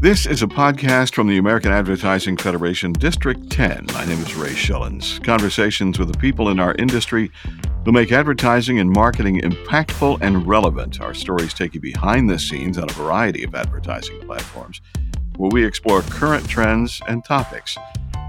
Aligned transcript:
This 0.00 0.24
is 0.24 0.42
a 0.42 0.46
podcast 0.46 1.14
from 1.14 1.28
the 1.28 1.36
American 1.36 1.72
Advertising 1.72 2.38
Federation, 2.38 2.94
District 2.94 3.50
10. 3.50 3.84
My 3.92 4.06
name 4.06 4.18
is 4.20 4.34
Ray 4.34 4.52
Schilens. 4.52 5.22
Conversations 5.22 5.98
with 5.98 6.10
the 6.10 6.16
people 6.16 6.48
in 6.48 6.58
our 6.58 6.74
industry 6.76 7.30
who 7.84 7.92
make 7.92 8.10
advertising 8.10 8.78
and 8.78 8.88
marketing 8.88 9.42
impactful 9.42 10.22
and 10.22 10.46
relevant. 10.46 11.02
Our 11.02 11.12
stories 11.12 11.52
take 11.52 11.74
you 11.74 11.82
behind 11.82 12.30
the 12.30 12.38
scenes 12.38 12.78
on 12.78 12.88
a 12.88 12.92
variety 12.94 13.44
of 13.44 13.54
advertising 13.54 14.18
platforms 14.20 14.80
where 15.36 15.50
we 15.50 15.66
explore 15.66 16.00
current 16.00 16.48
trends 16.48 17.02
and 17.06 17.22
topics. 17.22 17.76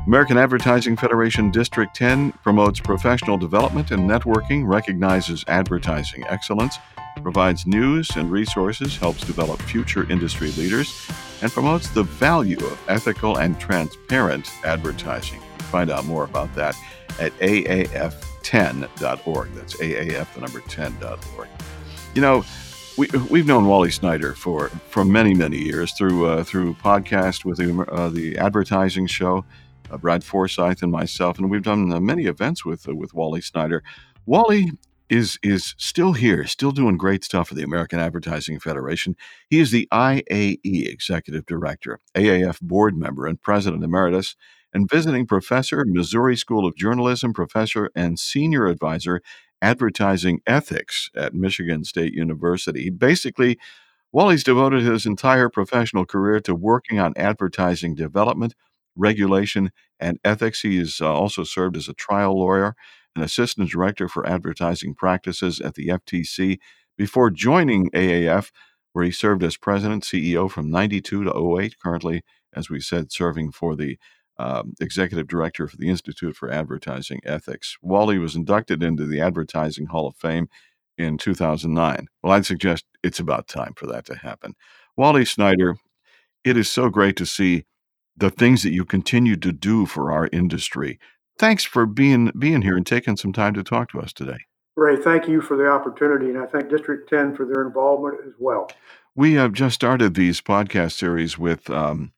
American 0.06 0.38
Advertising 0.38 0.97
Federation 0.97 1.51
District 1.51 1.96
10 1.96 2.33
promotes 2.43 2.82
professional 2.82 3.38
development 3.38 3.92
and 3.92 4.10
networking, 4.10 4.68
recognizes 4.68 5.46
advertising 5.47 6.25
excellence, 6.28 6.79
provides 7.21 7.65
news 7.65 8.10
and 8.18 8.29
resources, 8.29 8.97
helps 8.97 9.24
develop 9.24 9.61
future 9.61 10.10
industry 10.11 10.51
leaders, 10.51 11.10
and 11.41 11.51
promotes 11.51 11.89
the 11.89 12.04
value 12.04 12.57
of 12.57 12.79
ethical 12.87 13.37
and 13.37 13.59
transparent 13.59 14.50
advertising. 14.63 15.41
Find 15.71 15.89
out 15.89 16.05
more 16.05 16.23
about 16.23 16.54
that 16.55 16.75
at 17.19 17.31
aaf10.org. 17.39 18.89
That's 19.54 19.75
AAF, 19.75 20.33
the 20.33 20.41
number 20.41 20.59
10.org. 20.61 21.47
You 22.14 22.21
know, 22.21 22.43
we, 22.97 23.07
we've 23.29 23.47
known 23.47 23.67
Wally 23.67 23.91
Snyder 23.91 24.33
for, 24.33 24.69
for 24.69 25.05
many, 25.05 25.33
many 25.33 25.57
years 25.57 25.93
through, 25.93 26.27
uh, 26.27 26.43
through 26.43 26.73
podcast 26.75 27.45
with 27.45 27.57
the, 27.57 27.86
uh, 27.92 28.09
the 28.09 28.37
advertising 28.37 29.07
show, 29.07 29.45
uh, 29.89 29.97
Brad 29.97 30.23
Forsyth 30.23 30.83
and 30.83 30.92
myself, 30.92 31.39
and 31.39 31.50
we've 31.50 31.64
done 31.64 31.92
uh, 31.92 32.00
many 32.00 32.26
events 32.26 32.66
with, 32.66 32.88
uh, 32.88 32.95
with 32.95 33.14
Wally 33.14 33.42
Snyder. 33.42 33.81
Wally 34.26 34.72
is 35.12 35.38
is 35.44 35.76
still 35.78 36.14
here, 36.14 36.48
still 36.48 36.72
doing 36.72 36.98
great 36.98 37.23
stuff 37.26 37.50
for 37.50 37.54
the 37.54 37.64
American 37.64 38.00
Advertising 38.00 38.59
Federation. 38.59 39.17
He 39.50 39.59
is 39.59 39.70
the 39.70 39.88
IAE 39.92 40.58
executive 40.64 41.45
director, 41.45 42.00
AAF 42.16 42.62
board 42.62 42.98
member, 42.98 43.28
and 43.28 43.39
president 43.39 43.84
emeritus, 43.84 44.38
and 44.73 44.89
visiting 44.89 45.28
professor, 45.28 45.84
Missouri 45.86 46.38
School 46.38 46.66
of 46.66 46.78
Journalism 46.78 47.34
professor, 47.34 47.92
and 47.94 48.17
senior 48.17 48.67
advisor, 48.67 49.22
advertising 49.62 50.39
ethics 50.48 51.09
at 51.14 51.34
Michigan 51.34 51.84
State 51.84 52.14
University. 52.14 52.89
Basically, 52.89 53.59
Wally's 54.14 54.45
devoted 54.45 54.82
his 54.82 55.06
entire 55.06 55.50
professional 55.50 56.06
career 56.06 56.39
to 56.39 56.56
working 56.56 57.00
on 57.00 57.14
advertising 57.17 57.95
development, 57.95 58.56
regulation, 58.95 59.72
and 60.00 60.20
ethics. 60.23 60.62
He 60.62 60.78
has 60.78 61.02
uh, 61.02 61.14
also 61.14 61.44
served 61.44 61.76
as 61.76 61.89
a 61.89 61.94
trial 61.94 62.39
lawyer 62.39 62.76
an 63.16 63.23
assistant 63.23 63.70
director 63.70 64.08
for 64.08 64.28
advertising 64.28 64.95
practices 64.95 65.59
at 65.59 65.76
the 65.76 65.88
FTC 65.88 66.59
before 66.98 67.30
joining 67.30 67.90
AAF, 67.92 68.52
where 68.94 69.06
he 69.06 69.12
served 69.12 69.44
as 69.44 69.58
president, 69.58 70.04
CEO 70.04 70.50
from 70.50 70.70
92 70.70 71.23
to 71.23 71.58
08, 71.59 71.80
currently, 71.80 72.23
as 72.54 72.70
we 72.70 72.80
said, 72.80 73.12
serving 73.12 73.52
for 73.52 73.76
the 73.76 73.98
um, 74.38 74.73
executive 74.82 75.28
director 75.28 75.67
for 75.67 75.78
the 75.78 75.89
Institute 75.89 76.36
for 76.36 76.52
Advertising 76.52 77.20
Ethics. 77.26 77.78
Wally 77.82 78.17
was 78.17 78.36
inducted 78.36 78.82
into 78.82 79.06
the 79.06 79.22
Advertising 79.22 79.88
Hall 79.88 80.08
of 80.08 80.16
Fame 80.16 80.48
in 80.98 81.17
2009. 81.17 82.08
Well, 82.23 82.34
I'd 82.34 82.45
suggest 82.45 82.86
it's 83.04 83.20
about 83.20 83.48
time 83.48 83.73
for 83.76 83.88
that 83.88 84.06
to 84.06 84.16
happen. 84.16 84.56
Wally 84.98 85.26
Snyder, 85.26 85.76
it 86.44 86.58
is 86.58 86.72
so 86.72 86.89
great 86.89 87.16
to 87.17 87.26
see 87.26 87.66
the 88.17 88.30
things 88.30 88.64
that 88.64 88.73
you 88.73 88.86
continue 88.86 89.36
to 89.38 89.52
do 89.52 89.86
for 89.86 90.12
our 90.12 90.28
industry 90.32 91.00
thanks 91.42 91.64
for 91.64 91.88
being 91.88 92.31
being 92.38 92.61
here 92.61 92.78
and 92.78 92.86
taking 92.86 93.17
some 93.17 93.34
time 93.34 93.56
to 93.56 93.64
talk 93.64 93.92
to 93.92 94.00
us 94.00 94.14
today. 94.14 94.38
Ray, 94.78 94.95
thank 94.95 95.28
you 95.28 95.42
for 95.42 95.58
the 95.58 95.67
opportunity, 95.67 96.27
and 96.27 96.38
I 96.38 96.45
thank 96.45 96.70
District 96.70 97.10
10 97.10 97.36
for 97.36 97.45
their 97.45 97.66
involvement 97.66 98.20
as 98.26 98.33
well. 98.39 98.70
We 99.16 99.33
have 99.33 99.52
just 99.52 99.76
started 99.76 100.14
these 100.14 100.39
podcast 100.39 100.93
series 100.93 101.38
with 101.38 101.70
um, 101.70 102.14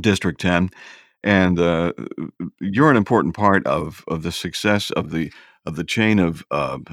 District 0.00 0.40
10, 0.40 0.70
and 1.24 1.58
uh, 1.58 1.92
you're 2.60 2.90
an 2.90 2.96
important 2.96 3.34
part 3.34 3.66
of, 3.66 4.04
of 4.06 4.22
the 4.22 4.30
success 4.30 4.90
of 4.92 5.10
the 5.10 5.32
of 5.64 5.76
the 5.76 5.84
chain 5.84 6.18
of, 6.18 6.44
of, 6.50 6.88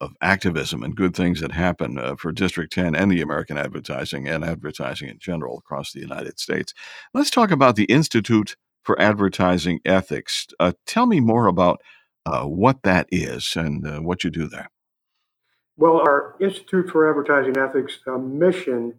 of 0.00 0.14
activism 0.22 0.82
and 0.82 0.96
good 0.96 1.14
things 1.14 1.42
that 1.42 1.52
happen 1.52 1.98
uh, 1.98 2.16
for 2.16 2.32
District 2.32 2.72
10 2.72 2.94
and 2.94 3.12
the 3.12 3.20
American 3.20 3.58
advertising 3.58 4.26
and 4.26 4.42
advertising 4.42 5.10
in 5.10 5.18
general 5.18 5.58
across 5.58 5.92
the 5.92 6.00
United 6.00 6.38
States. 6.38 6.72
Let's 7.12 7.28
talk 7.28 7.50
about 7.50 7.76
the 7.76 7.84
Institute 7.84 8.56
for 8.84 9.00
Advertising 9.00 9.80
Ethics. 9.84 10.46
Uh, 10.60 10.72
tell 10.86 11.06
me 11.06 11.20
more 11.20 11.46
about 11.46 11.80
uh, 12.26 12.44
what 12.44 12.82
that 12.82 13.08
is 13.10 13.56
and 13.56 13.86
uh, 13.86 14.00
what 14.00 14.24
you 14.24 14.30
do 14.30 14.46
there. 14.46 14.70
Well, 15.76 15.96
our 15.96 16.36
Institute 16.40 16.90
for 16.90 17.08
Advertising 17.08 17.58
Ethics 17.58 17.98
uh, 18.06 18.18
mission 18.18 18.94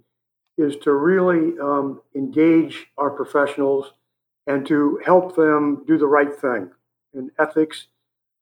is 0.57 0.75
to 0.77 0.93
really 0.93 1.57
um, 1.59 2.01
engage 2.15 2.87
our 2.97 3.09
professionals 3.09 3.93
and 4.47 4.65
to 4.67 4.99
help 5.05 5.35
them 5.35 5.83
do 5.87 5.97
the 5.97 6.07
right 6.07 6.33
thing. 6.33 6.71
In 7.13 7.31
ethics, 7.39 7.87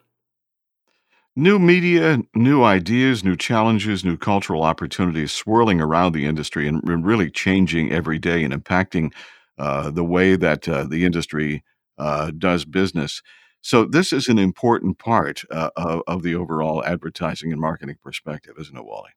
New 1.34 1.58
media, 1.58 2.18
new 2.34 2.62
ideas, 2.62 3.24
new 3.24 3.36
challenges, 3.36 4.04
new 4.04 4.18
cultural 4.18 4.62
opportunities 4.62 5.32
swirling 5.32 5.80
around 5.80 6.12
the 6.12 6.26
industry 6.26 6.68
and 6.68 6.82
really 7.04 7.30
changing 7.30 7.90
every 7.90 8.18
day 8.18 8.44
and 8.44 8.52
impacting 8.52 9.12
uh, 9.58 9.90
the 9.90 10.04
way 10.04 10.36
that 10.36 10.68
uh, 10.68 10.84
the 10.84 11.04
industry 11.04 11.62
uh, 11.98 12.30
does 12.36 12.64
business. 12.64 13.22
So 13.60 13.84
this 13.84 14.12
is 14.12 14.28
an 14.28 14.38
important 14.38 14.98
part 14.98 15.42
uh, 15.50 15.70
of, 15.76 16.02
of, 16.06 16.22
the 16.22 16.34
overall 16.34 16.84
advertising 16.84 17.50
and 17.50 17.60
marketing 17.60 17.96
perspective, 18.02 18.56
isn't 18.58 18.76
it, 18.76 18.84
Wally? 18.84 19.10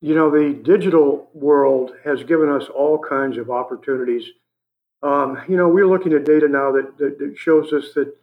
You 0.00 0.14
know, 0.14 0.30
the 0.30 0.54
digital 0.54 1.28
world 1.34 1.92
has 2.04 2.24
given 2.24 2.48
us 2.48 2.64
all 2.74 2.98
kinds 2.98 3.36
of 3.36 3.50
opportunities. 3.50 4.24
Um, 5.02 5.38
you 5.48 5.56
know, 5.56 5.68
we're 5.68 5.86
looking 5.86 6.12
at 6.12 6.24
data 6.24 6.48
now 6.48 6.72
that, 6.72 6.98
that, 6.98 7.18
that, 7.18 7.36
shows 7.38 7.72
us 7.72 7.92
that 7.94 8.16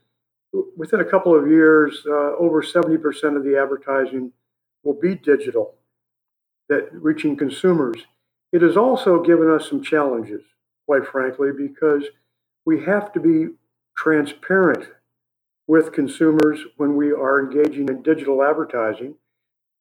within 0.76 1.00
a 1.00 1.06
couple 1.06 1.38
of 1.38 1.48
years, 1.48 2.04
uh, 2.08 2.36
over 2.38 2.62
70% 2.62 3.38
of 3.38 3.44
the 3.44 3.58
advertising 3.62 4.34
will 4.84 5.00
be 5.00 5.16
digital, 5.16 5.76
that 6.70 6.90
reaching 6.92 7.36
consumers. 7.36 8.06
It 8.52 8.62
has 8.62 8.76
also 8.76 9.22
given 9.22 9.50
us 9.50 9.70
some 9.70 9.84
challenges 9.84 10.42
quite 10.88 11.06
frankly, 11.06 11.50
because 11.56 12.06
we 12.66 12.84
have 12.86 13.14
to 13.14 13.20
be 13.20 13.54
transparent 13.96 14.88
with 15.68 15.92
consumers 15.92 16.62
when 16.78 16.96
we 16.96 17.12
are 17.12 17.40
engaging 17.40 17.90
in 17.90 18.02
digital 18.02 18.42
advertising. 18.42 19.16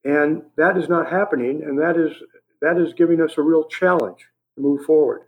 And 0.04 0.42
that 0.56 0.76
is 0.76 0.88
not 0.88 1.10
happening, 1.10 1.62
and 1.62 1.78
that 1.80 1.96
is 1.96 2.12
that 2.60 2.76
is 2.76 2.92
giving 2.92 3.20
us 3.20 3.38
a 3.38 3.42
real 3.42 3.64
challenge 3.64 4.26
to 4.56 4.62
move 4.62 4.84
forward. 4.84 5.22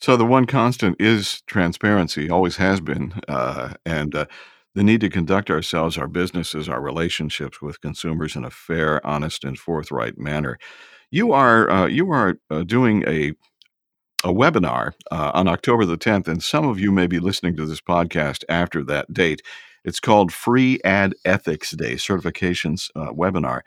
So 0.00 0.16
the 0.16 0.24
one 0.24 0.46
constant 0.46 0.96
is 1.00 1.42
transparency, 1.42 2.30
always 2.30 2.56
has 2.56 2.80
been, 2.80 3.14
uh, 3.26 3.74
and 3.84 4.14
uh, 4.14 4.26
the 4.74 4.84
need 4.84 5.00
to 5.00 5.10
conduct 5.10 5.50
ourselves, 5.50 5.98
our 5.98 6.06
businesses, 6.06 6.68
our 6.68 6.80
relationships 6.80 7.60
with 7.60 7.80
consumers 7.80 8.36
in 8.36 8.44
a 8.44 8.50
fair, 8.50 9.04
honest, 9.04 9.42
and 9.42 9.58
forthright 9.58 10.16
manner. 10.16 10.56
You 11.10 11.32
are 11.32 11.68
uh, 11.68 11.86
you 11.86 12.10
are 12.12 12.38
uh, 12.50 12.62
doing 12.62 13.04
a 13.08 13.32
a 14.24 14.32
webinar 14.32 14.92
uh, 15.10 15.30
on 15.34 15.48
October 15.48 15.84
the 15.84 15.98
10th, 15.98 16.28
and 16.28 16.42
some 16.42 16.66
of 16.66 16.80
you 16.80 16.90
may 16.90 17.06
be 17.06 17.20
listening 17.20 17.56
to 17.56 17.66
this 17.66 17.80
podcast 17.80 18.44
after 18.48 18.82
that 18.84 19.12
date. 19.12 19.42
It's 19.84 20.00
called 20.00 20.32
Free 20.32 20.80
Ad 20.84 21.14
Ethics 21.24 21.70
Day 21.70 21.94
Certifications 21.94 22.90
uh, 22.96 23.12
Webinar. 23.12 23.60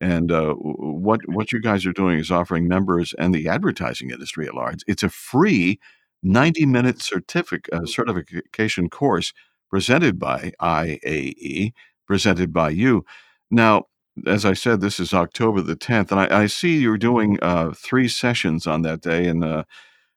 And 0.00 0.30
uh, 0.30 0.54
what 0.54 1.20
what 1.26 1.52
you 1.52 1.60
guys 1.60 1.84
are 1.84 1.92
doing 1.92 2.18
is 2.18 2.30
offering 2.30 2.68
members 2.68 3.14
and 3.18 3.34
the 3.34 3.48
advertising 3.48 4.10
industry 4.10 4.46
at 4.46 4.54
large. 4.54 4.82
It's 4.86 5.02
a 5.02 5.08
free 5.08 5.78
90 6.22 6.66
minute 6.66 7.02
certific, 7.02 7.68
uh, 7.72 7.84
certification 7.84 8.88
course 8.88 9.32
presented 9.70 10.18
by 10.18 10.52
IAE, 10.60 11.72
presented 12.06 12.52
by 12.52 12.70
you. 12.70 13.04
Now, 13.50 13.84
as 14.26 14.44
I 14.44 14.54
said, 14.54 14.80
this 14.80 14.98
is 14.98 15.12
October 15.12 15.60
the 15.60 15.76
10th, 15.76 16.10
and 16.10 16.20
I, 16.20 16.42
I 16.42 16.46
see 16.46 16.78
you're 16.78 16.96
doing 16.98 17.38
uh, 17.42 17.72
three 17.72 18.08
sessions 18.08 18.66
on 18.66 18.82
that 18.82 19.00
day. 19.00 19.26
And 19.26 19.44
uh, 19.44 19.64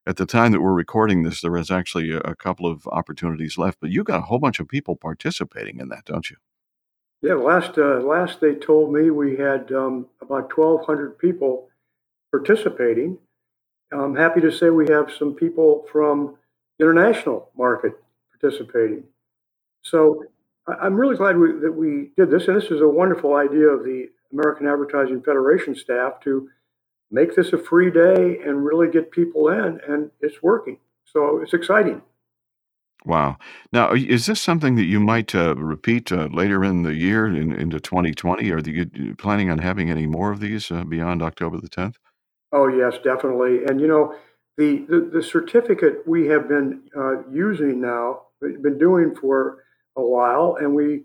at 0.07 0.17
the 0.17 0.25
time 0.25 0.51
that 0.51 0.61
we're 0.61 0.73
recording 0.73 1.23
this, 1.23 1.41
there 1.41 1.55
is 1.57 1.69
actually 1.69 2.11
a, 2.11 2.19
a, 2.19 2.35
couple 2.35 2.65
of 2.65 2.87
opportunities 2.87 3.57
left, 3.57 3.79
but 3.79 3.91
you 3.91 4.03
got 4.03 4.19
a 4.19 4.23
whole 4.23 4.39
bunch 4.39 4.59
of 4.59 4.67
people 4.67 4.95
participating 4.95 5.79
in 5.79 5.89
that, 5.89 6.05
don't 6.05 6.29
you? 6.29 6.37
Yeah, 7.21 7.35
last 7.35 7.77
uh, 7.77 7.99
last 7.99 8.41
they 8.41 8.55
told 8.55 8.91
me 8.91 9.11
we 9.11 9.37
had 9.37 9.71
um, 9.71 10.07
about 10.21 10.57
1,200 10.57 11.19
people 11.19 11.69
participating. 12.31 13.19
I'm 13.91 14.15
happy 14.15 14.41
to 14.41 14.51
say 14.51 14.69
we 14.69 14.87
have 14.87 15.11
some 15.11 15.35
people 15.35 15.85
from 15.91 16.37
international 16.79 17.51
market 17.55 17.93
participating. 18.31 19.03
So 19.83 20.23
I'm 20.81 20.95
really 20.95 21.15
glad 21.15 21.37
we, 21.37 21.51
that 21.59 21.71
we 21.71 22.11
did 22.17 22.31
this, 22.31 22.47
and 22.47 22.57
this 22.57 22.71
is 22.71 22.81
a 22.81 22.87
wonderful 22.87 23.35
idea 23.35 23.67
of 23.67 23.83
the 23.83 24.09
American 24.31 24.67
Advertising 24.67 25.21
Federation 25.21 25.75
staff 25.75 26.19
to 26.21 26.49
make 27.11 27.35
this 27.35 27.53
a 27.53 27.57
free 27.57 27.91
day 27.91 28.39
and 28.45 28.65
really 28.65 28.89
get 28.89 29.11
people 29.11 29.49
in, 29.49 29.79
and 29.87 30.11
it's 30.21 30.41
working. 30.41 30.77
So 31.05 31.41
it's 31.41 31.53
exciting. 31.53 32.01
Wow. 33.05 33.37
Now, 33.73 33.93
is 33.93 34.27
this 34.27 34.39
something 34.39 34.75
that 34.75 34.85
you 34.85 34.99
might 34.99 35.33
uh, 35.33 35.55
repeat 35.55 36.11
uh, 36.11 36.27
later 36.31 36.63
in 36.63 36.83
the 36.83 36.93
year 36.93 37.25
in, 37.25 37.51
into 37.51 37.79
2020? 37.79 38.51
Are 38.51 38.59
you 38.59 39.15
planning 39.17 39.49
on 39.49 39.57
having 39.57 39.89
any 39.89 40.05
more 40.05 40.31
of 40.31 40.39
these 40.39 40.71
uh, 40.71 40.83
beyond 40.83 41.23
October 41.23 41.59
the 41.59 41.69
10th? 41.69 41.95
Oh, 42.51 42.67
yes, 42.67 42.95
definitely. 43.03 43.63
And, 43.65 43.81
you 43.81 43.87
know, 43.87 44.13
the, 44.57 44.85
the, 44.87 45.09
the 45.13 45.23
certificate 45.23 46.03
we 46.05 46.27
have 46.27 46.47
been 46.47 46.81
uh, 46.95 47.23
using 47.31 47.81
now, 47.81 48.23
been 48.39 48.77
doing 48.77 49.15
for 49.15 49.63
a 49.95 50.03
while, 50.03 50.57
and 50.59 50.75
we 50.75 51.03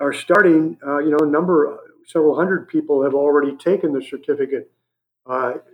are 0.00 0.12
starting, 0.12 0.76
uh, 0.86 0.98
you 0.98 1.10
know, 1.10 1.26
a 1.26 1.26
number, 1.26 1.78
several 2.06 2.36
hundred 2.36 2.68
people 2.68 3.02
have 3.04 3.14
already 3.14 3.56
taken 3.56 3.92
the 3.92 4.02
certificate 4.02 4.70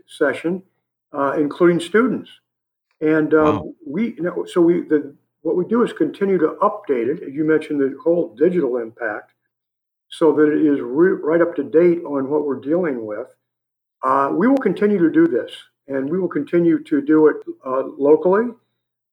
session, 0.07 0.63
including 1.37 1.81
students. 1.81 2.31
And 3.01 3.35
um, 3.35 3.57
wow. 3.57 3.75
we, 3.87 4.15
you 4.15 4.23
know, 4.23 4.45
so 4.45 4.61
we, 4.61 4.83
the, 4.83 5.15
what 5.43 5.57
we 5.57 5.65
do 5.67 5.83
is 5.83 5.93
continue 5.93 6.39
to 6.39 6.57
update 6.63 7.09
it. 7.09 7.33
You 7.33 7.45
mentioned 7.45 7.81
the 7.81 7.99
whole 8.03 8.35
digital 8.35 8.79
impact, 8.79 9.33
so 10.09 10.33
that 10.33 10.53
it 10.53 10.65
is 10.65 10.81
re- 10.81 11.19
right 11.23 11.43
up 11.43 11.55
to 11.57 11.65
date 11.65 12.03
on 12.05 12.31
what 12.31 12.47
we're 12.47 12.61
dealing 12.61 13.05
with. 13.05 13.27
Uh, 14.03 14.31
we 14.33 14.47
will 14.47 14.59
continue 14.59 14.99
to 14.99 15.11
do 15.11 15.27
this, 15.27 15.51
and 15.89 16.09
we 16.09 16.19
will 16.19 16.29
continue 16.29 16.83
to 16.85 17.03
do 17.03 17.27
it 17.27 17.37
uh, 17.67 17.83
locally, 17.99 18.53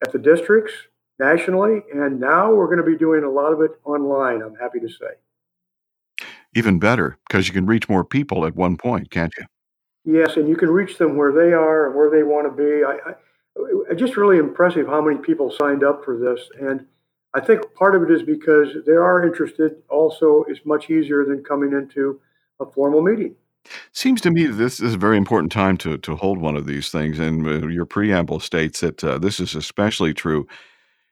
at 0.04 0.12
the 0.12 0.20
districts, 0.20 0.74
nationally, 1.20 1.82
and 1.94 2.20
now 2.20 2.54
we're 2.54 2.66
going 2.66 2.78
to 2.78 2.84
be 2.84 2.98
doing 2.98 3.24
a 3.24 3.30
lot 3.30 3.52
of 3.52 3.62
it 3.62 3.72
online. 3.84 4.42
I'm 4.42 4.56
happy 4.56 4.80
to 4.80 4.90
say. 4.90 6.26
Even 6.56 6.80
better, 6.80 7.18
because 7.28 7.48
you 7.48 7.54
can 7.54 7.66
reach 7.66 7.88
more 7.88 8.04
people 8.04 8.46
at 8.46 8.56
one 8.56 8.78
point, 8.78 9.10
can't 9.10 9.34
you? 9.38 9.46
Yes, 10.04 10.36
and 10.36 10.50
you 10.50 10.56
can 10.56 10.70
reach 10.70 10.98
them 10.98 11.16
where 11.16 11.32
they 11.32 11.54
are 11.54 11.88
and 11.88 11.96
where 11.96 12.10
they 12.10 12.24
want 12.24 12.48
to 12.48 12.64
be. 12.64 12.84
I, 12.84 13.14
I 13.90 13.94
just 13.94 14.18
really 14.18 14.38
impressive 14.38 14.88
how 14.88 15.02
many 15.02 15.18
people 15.18 15.52
signed 15.52 15.84
up 15.84 16.04
for 16.04 16.18
this. 16.18 16.50
And 16.60 16.86
I 17.34 17.40
think 17.40 17.74
part 17.76 17.96
of 17.96 18.04
it 18.04 18.12
is 18.12 18.24
because 18.24 18.70
they 18.86 18.94
are 18.94 19.24
interested. 19.26 19.76
Also, 19.90 20.44
it's 20.48 20.66
much 20.66 20.90
easier 20.90 21.24
than 21.26 21.44
coming 21.44 21.72
into 21.74 22.20
a 22.60 22.66
formal 22.66 23.02
meeting. 23.02 23.36
Seems 23.92 24.22
to 24.22 24.32
me 24.32 24.48
this 24.48 24.80
is 24.80 24.96
a 24.96 24.98
very 24.98 25.18
important 25.18 25.52
time 25.52 25.78
to, 25.78 25.98
to 26.00 26.16
hold 26.16 26.40
one 26.40 26.58
of 26.58 26.66
these 26.66 26.90
things. 26.90 27.20
And 27.20 27.48
uh, 27.48 27.68
your 27.68 27.86
preamble 27.86 28.40
states 28.40 28.80
that 28.80 29.04
uh, 29.04 29.20
this 29.20 29.40
is 29.40 29.54
especially 29.54 30.14
true 30.14 30.48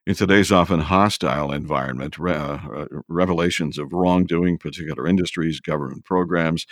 in 0.07 0.15
today's 0.15 0.51
often 0.51 0.79
hostile 0.79 1.51
environment. 1.51 2.17
Re- 2.17 2.33
uh, 2.33 2.85
revelations 3.07 3.77
of 3.77 3.93
wrongdoing, 3.93 4.57
particular 4.57 5.07
industries, 5.07 5.59
government 5.59 6.05
programs, 6.05 6.65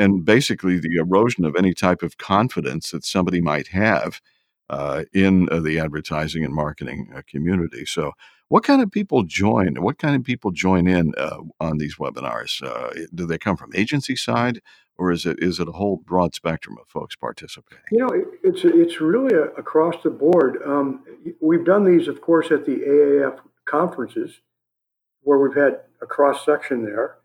and 0.00 0.24
basically 0.24 0.80
the 0.80 0.96
erosion 0.96 1.44
of 1.44 1.54
any 1.56 1.74
type 1.74 2.02
of 2.02 2.16
confidence 2.16 2.90
that 2.90 3.04
somebody 3.04 3.40
might 3.40 3.68
have 3.68 4.20
uh, 4.70 5.04
in 5.12 5.48
uh, 5.50 5.60
the 5.60 5.78
advertising 5.78 6.44
and 6.44 6.54
marketing 6.54 7.10
uh, 7.14 7.22
community. 7.26 7.84
So, 7.84 8.12
what 8.48 8.64
kind 8.64 8.82
of 8.82 8.90
people 8.90 9.22
join? 9.24 9.76
What 9.82 9.98
kind 9.98 10.16
of 10.16 10.24
people 10.24 10.50
join 10.50 10.88
in 10.88 11.12
uh, 11.16 11.38
on 11.60 11.78
these 11.78 11.96
webinars? 11.96 12.62
Uh, 12.62 13.06
do 13.14 13.26
they 13.26 13.38
come 13.38 13.56
from 13.56 13.72
agency 13.74 14.16
side, 14.16 14.60
or 14.96 15.12
is 15.12 15.26
it 15.26 15.38
is 15.40 15.60
it 15.60 15.68
a 15.68 15.72
whole 15.72 15.98
broad 15.98 16.34
spectrum 16.34 16.76
of 16.80 16.88
folks 16.88 17.14
participating? 17.14 17.84
You 17.92 17.98
know, 17.98 18.08
it, 18.08 18.26
it's 18.42 18.60
it's 18.64 19.00
really 19.00 19.34
a, 19.34 19.44
across 19.50 20.02
the 20.02 20.10
board. 20.10 20.58
Um, 20.64 21.04
we've 21.40 21.64
done 21.64 21.84
these, 21.84 22.08
of 22.08 22.20
course, 22.20 22.50
at 22.50 22.64
the 22.64 22.76
AAF 22.76 23.38
conferences, 23.66 24.40
where 25.22 25.38
we've 25.38 25.56
had 25.56 25.80
a 26.00 26.06
cross 26.06 26.44
section 26.44 26.84
there. 26.84 27.19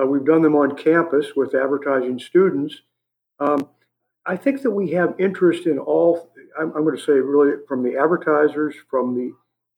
Uh, 0.00 0.06
we've 0.06 0.24
done 0.24 0.42
them 0.42 0.54
on 0.54 0.76
campus 0.76 1.34
with 1.34 1.54
advertising 1.54 2.18
students. 2.18 2.82
Um, 3.40 3.68
I 4.26 4.36
think 4.36 4.62
that 4.62 4.70
we 4.70 4.92
have 4.92 5.14
interest 5.18 5.66
in 5.66 5.78
all 5.78 6.30
I'm, 6.58 6.72
I'm 6.76 6.84
going 6.84 6.96
to 6.96 7.02
say 7.02 7.12
really 7.12 7.56
from 7.66 7.82
the 7.82 7.96
advertisers, 7.96 8.74
from 8.90 9.14
the 9.14 9.32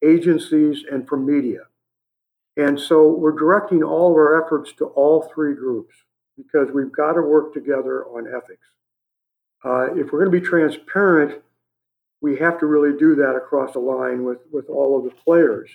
agencies, 0.07 0.85
and 0.91 1.07
from 1.07 1.27
media. 1.27 1.61
And 2.57 2.79
so 2.79 3.09
we're 3.09 3.39
directing 3.39 3.83
all 3.83 4.11
of 4.11 4.17
our 4.17 4.45
efforts 4.45 4.73
to 4.75 4.87
all 4.87 5.31
three 5.35 5.55
groups 5.55 5.95
because 6.37 6.71
we've 6.73 6.93
got 6.93 7.13
to 7.13 7.23
work 7.23 7.53
together 7.53 8.05
on 8.07 8.27
ethics. 8.27 8.67
Uh, 9.65 9.95
if 9.95 10.11
we're 10.11 10.25
going 10.25 10.33
to 10.33 10.41
be 10.41 10.47
transparent, 10.47 11.43
we 12.23 12.37
have 12.39 12.59
to 12.61 12.67
really 12.67 12.99
do 12.99 13.15
that 13.15 13.37
across 13.37 13.73
the 13.75 13.79
line 13.79 14.25
with, 14.25 14.39
with 14.51 14.69
all 14.69 14.99
of 14.99 15.05
the 15.05 15.11
players. 15.11 15.71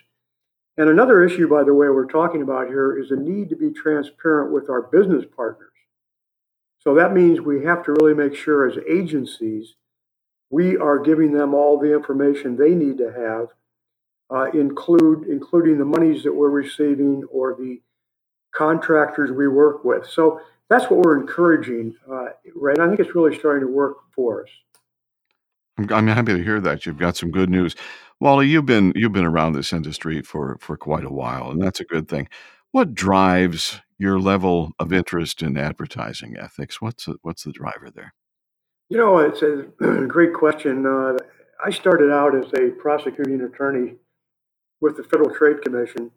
And 0.78 0.90
another 0.90 1.24
issue, 1.24 1.48
by 1.48 1.64
the 1.64 1.74
way, 1.74 1.88
we're 1.90 2.06
talking 2.06 2.42
about 2.42 2.68
here 2.68 2.98
is 2.98 3.10
the 3.10 3.16
need 3.16 3.50
to 3.50 3.56
be 3.56 3.72
transparent 3.72 4.52
with 4.52 4.70
our 4.70 4.82
business 4.82 5.24
partners. 5.36 5.72
So 6.80 6.94
that 6.96 7.14
means 7.14 7.40
we 7.40 7.64
have 7.64 7.84
to 7.86 7.94
really 7.94 8.14
make 8.14 8.36
sure 8.36 8.68
as 8.68 8.78
agencies 8.88 9.76
we 10.50 10.78
are 10.78 11.00
giving 11.00 11.32
them 11.32 11.54
all 11.54 11.80
the 11.80 11.94
information 11.94 12.56
they 12.56 12.76
need 12.76 12.98
to 13.00 13.12
have, 13.12 13.48
uh, 14.30 14.52
include 14.52 15.28
including 15.28 15.78
the 15.78 15.86
monies 15.86 16.24
that 16.24 16.34
we're 16.34 16.50
receiving 16.50 17.24
or 17.32 17.56
the 17.56 17.82
contractors 18.54 19.32
we 19.32 19.48
work 19.48 19.84
with. 19.84 20.08
So 20.08 20.42
that's 20.70 20.90
what 20.90 21.00
we're 21.00 21.20
encouraging, 21.20 21.96
uh, 22.10 22.28
right? 22.56 22.80
I 22.80 22.88
think 22.88 23.00
it's 23.00 23.16
really 23.16 23.38
starting 23.38 23.68
to 23.68 23.74
work 23.74 23.98
for 24.16 24.44
us. 24.44 24.50
I'm, 25.78 26.08
happy 26.08 26.34
to 26.34 26.44
hear 26.44 26.62
that. 26.62 26.86
You've 26.86 26.98
got 26.98 27.18
some 27.18 27.32
good 27.32 27.50
news. 27.50 27.76
Wally, 28.22 28.48
you've 28.48 28.66
been 28.66 28.94
you've 28.96 29.12
been 29.12 29.26
around 29.26 29.54
this 29.54 29.74
industry 29.74 30.22
for 30.22 30.58
for 30.62 30.78
quite 30.78 31.04
a 31.04 31.12
while, 31.12 31.52
and 31.52 31.62
that's 31.62 31.82
a 31.82 31.86
good 31.86 32.08
thing. 32.08 32.30
What 32.72 32.94
drives 32.94 33.82
your 33.98 34.20
level 34.20 34.72
of 34.80 34.92
interest 34.92 35.42
in 35.42 35.58
advertising 35.58 36.36
ethics? 36.38 36.82
What's 36.82 37.06
the, 37.06 37.16
what's 37.22 37.44
the 37.44 37.52
driver 37.52 37.90
there? 37.94 38.14
You 38.90 38.98
know, 38.98 39.18
it's 39.18 39.42
a 39.42 39.64
great 40.08 40.34
question. 40.34 40.86
Uh, 40.86 41.18
I 41.66 41.72
started 41.72 42.12
out 42.12 42.36
as 42.36 42.52
a 42.54 42.70
prosecuting 42.72 43.42
attorney 43.42 43.96
with 44.82 44.98
the 44.98 45.04
Federal 45.04 45.34
Trade 45.34 45.62
Commission. 45.62 46.12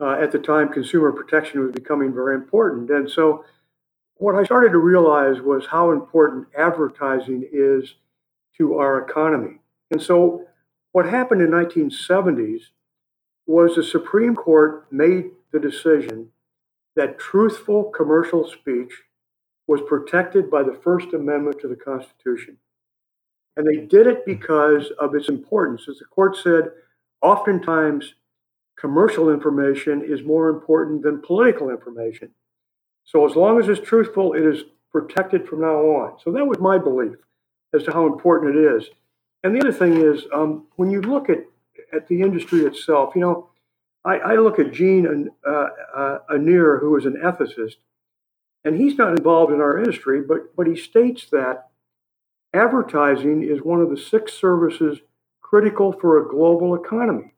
Uh, 0.00 0.12
at 0.12 0.30
the 0.30 0.38
time, 0.38 0.68
consumer 0.68 1.12
protection 1.12 1.60
was 1.60 1.72
becoming 1.72 2.12
very 2.12 2.34
important. 2.34 2.90
And 2.90 3.10
so, 3.10 3.44
what 4.16 4.34
I 4.34 4.44
started 4.44 4.70
to 4.70 4.78
realize 4.78 5.40
was 5.40 5.66
how 5.66 5.90
important 5.92 6.48
advertising 6.56 7.48
is 7.52 7.94
to 8.58 8.78
our 8.78 8.98
economy. 9.08 9.58
And 9.90 10.02
so, 10.02 10.44
what 10.92 11.06
happened 11.06 11.42
in 11.42 11.50
1970s 11.50 12.62
was 13.46 13.74
the 13.74 13.82
Supreme 13.82 14.34
Court 14.34 14.86
made 14.92 15.30
the 15.52 15.60
decision 15.60 16.28
that 16.96 17.18
truthful 17.18 17.84
commercial 17.84 18.48
speech 18.48 18.92
was 19.66 19.80
protected 19.86 20.50
by 20.50 20.62
the 20.62 20.78
First 20.82 21.12
Amendment 21.12 21.60
to 21.60 21.68
the 21.68 21.76
Constitution. 21.76 22.56
And 23.56 23.66
they 23.66 23.86
did 23.86 24.06
it 24.06 24.24
because 24.24 24.90
of 24.98 25.14
its 25.14 25.28
importance. 25.28 25.88
As 25.88 25.98
the 25.98 26.06
court 26.06 26.36
said, 26.36 26.70
oftentimes 27.22 28.14
commercial 28.78 29.30
information 29.30 30.02
is 30.04 30.22
more 30.22 30.48
important 30.48 31.02
than 31.02 31.22
political 31.22 31.70
information. 31.70 32.30
So 33.04 33.28
as 33.28 33.36
long 33.36 33.60
as 33.60 33.68
it's 33.68 33.86
truthful, 33.86 34.34
it 34.34 34.44
is 34.44 34.64
protected 34.90 35.46
from 35.46 35.60
now 35.60 35.76
on. 35.76 36.18
So 36.22 36.32
that 36.32 36.44
was 36.44 36.58
my 36.58 36.78
belief 36.78 37.16
as 37.74 37.84
to 37.84 37.92
how 37.92 38.06
important 38.06 38.56
it 38.56 38.76
is. 38.76 38.88
And 39.44 39.54
the 39.54 39.60
other 39.60 39.72
thing 39.72 39.96
is, 39.96 40.24
um, 40.32 40.66
when 40.76 40.90
you 40.90 41.00
look 41.00 41.28
at, 41.28 41.44
at 41.92 42.08
the 42.08 42.20
industry 42.22 42.60
itself, 42.60 43.14
you 43.14 43.20
know, 43.20 43.50
I, 44.04 44.18
I 44.18 44.34
look 44.36 44.58
at 44.58 44.72
Jean 44.72 45.30
uh, 45.46 45.66
uh, 45.94 46.18
Anir, 46.30 46.80
who 46.80 46.96
is 46.96 47.04
an 47.04 47.16
ethicist, 47.22 47.76
and 48.64 48.76
he's 48.76 48.98
not 48.98 49.16
involved 49.16 49.52
in 49.52 49.60
our 49.60 49.78
industry, 49.78 50.20
but, 50.20 50.54
but 50.56 50.66
he 50.66 50.76
states 50.76 51.26
that 51.30 51.68
advertising 52.52 53.42
is 53.42 53.62
one 53.62 53.80
of 53.80 53.90
the 53.90 53.96
six 53.96 54.32
services 54.32 54.98
critical 55.40 55.92
for 55.92 56.18
a 56.18 56.28
global 56.28 56.74
economy. 56.74 57.32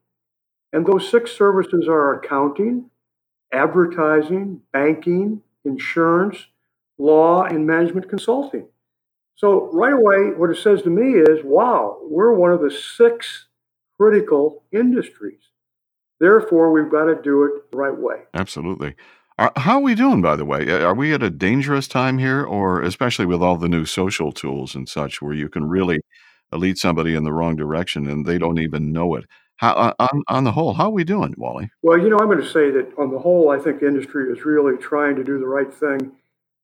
And 0.73 0.87
those 0.87 1.09
six 1.09 1.33
services 1.33 1.87
are 1.89 2.15
accounting, 2.15 2.91
advertising, 3.53 4.63
banking, 4.73 5.43
insurance, 5.65 6.47
law, 6.99 7.43
and 7.45 7.67
management 7.67 8.09
consulting. 8.09 8.67
So, 9.41 9.71
right 9.73 9.95
away, 9.95 10.37
what 10.37 10.51
it 10.51 10.59
says 10.59 10.83
to 10.83 10.91
me 10.91 11.19
is 11.19 11.43
wow, 11.43 11.97
we're 12.03 12.35
one 12.35 12.53
of 12.53 12.61
the 12.61 12.71
six 12.71 13.47
critical 13.99 14.65
industries. 14.71 15.41
Therefore, 16.19 16.71
we've 16.71 16.91
got 16.91 17.07
to 17.07 17.15
do 17.23 17.45
it 17.45 17.71
the 17.71 17.79
right 17.79 17.97
way. 17.97 18.17
Absolutely. 18.35 18.97
How 19.57 19.77
are 19.77 19.81
we 19.81 19.95
doing, 19.95 20.21
by 20.21 20.37
the 20.37 20.45
way? 20.45 20.71
Are 20.71 20.95
we 20.95 21.15
at 21.15 21.23
a 21.23 21.31
dangerous 21.31 21.89
time 21.89 22.19
here, 22.19 22.45
or 22.45 22.83
especially 22.83 23.25
with 23.25 23.43
all 23.43 23.57
the 23.57 23.71
new 23.71 23.87
social 23.87 24.31
tools 24.31 24.75
and 24.75 24.87
such, 24.87 25.23
where 25.23 25.33
you 25.33 25.49
can 25.49 25.67
really 25.67 26.01
lead 26.53 26.77
somebody 26.77 27.15
in 27.15 27.25
the 27.25 27.33
wrong 27.33 27.57
direction 27.57 28.11
and 28.11 28.27
they 28.27 28.37
don't 28.37 28.59
even 28.59 28.93
know 28.93 29.15
it? 29.15 29.25
How, 29.57 29.95
on, 29.99 30.23
on 30.29 30.45
the 30.45 30.53
whole, 30.53 30.75
how 30.75 30.89
are 30.89 30.91
we 30.91 31.05
doing, 31.05 31.35
Wally? 31.39 31.71
Well, 31.81 31.97
you 31.97 32.11
know, 32.11 32.19
I'm 32.19 32.27
going 32.27 32.43
to 32.43 32.47
say 32.47 32.71
that 32.73 32.93
on 32.99 33.11
the 33.11 33.19
whole, 33.19 33.49
I 33.49 33.59
think 33.59 33.81
the 33.81 33.87
industry 33.87 34.31
is 34.31 34.45
really 34.45 34.77
trying 34.77 35.17
to 35.17 35.25
do 35.25 35.39
the 35.39 35.47
right 35.47 35.73
thing. 35.73 36.13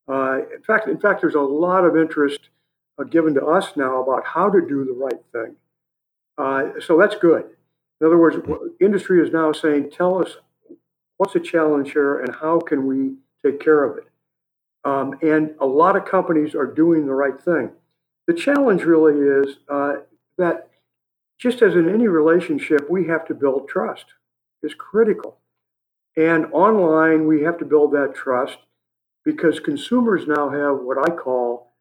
Uh, 0.06 0.40
in 0.54 0.62
fact, 0.62 0.88
in 0.88 1.00
fact, 1.00 1.22
there's 1.22 1.34
a 1.34 1.40
lot 1.40 1.86
of 1.86 1.96
interest 1.96 2.40
uh, 2.40 2.55
given 3.04 3.34
to 3.34 3.44
us 3.44 3.76
now 3.76 4.02
about 4.02 4.24
how 4.26 4.48
to 4.50 4.60
do 4.60 4.84
the 4.84 4.92
right 4.92 5.22
thing. 5.32 5.56
Uh, 6.38 6.80
so 6.80 6.98
that's 6.98 7.16
good. 7.16 7.44
In 8.00 8.06
other 8.06 8.18
words, 8.18 8.36
industry 8.80 9.22
is 9.26 9.32
now 9.32 9.52
saying, 9.52 9.90
tell 9.90 10.20
us 10.20 10.36
what's 11.16 11.32
the 11.32 11.40
challenge 11.40 11.92
here 11.92 12.20
and 12.20 12.34
how 12.34 12.60
can 12.60 12.86
we 12.86 13.14
take 13.44 13.60
care 13.60 13.84
of 13.84 13.98
it? 13.98 14.04
Um, 14.84 15.18
and 15.22 15.54
a 15.60 15.66
lot 15.66 15.96
of 15.96 16.04
companies 16.04 16.54
are 16.54 16.66
doing 16.66 17.06
the 17.06 17.14
right 17.14 17.40
thing. 17.40 17.70
The 18.26 18.34
challenge 18.34 18.82
really 18.82 19.14
is 19.14 19.56
uh, 19.68 19.94
that 20.38 20.68
just 21.38 21.62
as 21.62 21.74
in 21.74 21.88
any 21.88 22.08
relationship, 22.08 22.88
we 22.90 23.06
have 23.06 23.26
to 23.26 23.34
build 23.34 23.68
trust. 23.68 24.06
It's 24.62 24.74
critical. 24.74 25.38
And 26.16 26.46
online, 26.52 27.26
we 27.26 27.42
have 27.42 27.58
to 27.58 27.64
build 27.64 27.92
that 27.92 28.14
trust 28.14 28.58
because 29.24 29.60
consumers 29.60 30.26
now 30.26 30.48
have 30.48 30.78
what 30.80 30.98
I 30.98 31.14
call 31.14 31.72